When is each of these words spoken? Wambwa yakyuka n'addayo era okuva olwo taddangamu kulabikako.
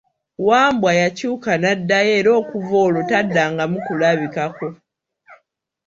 Wambwa 0.47 0.91
yakyuka 1.01 1.51
n'addayo 1.57 2.11
era 2.19 2.29
okuva 2.41 2.73
olwo 2.85 3.01
taddangamu 3.09 3.77
kulabikako. 3.85 4.67